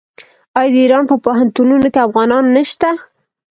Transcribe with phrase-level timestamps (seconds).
[0.59, 2.89] آیا د ایران په پوهنتونونو کې افغانان نشته؟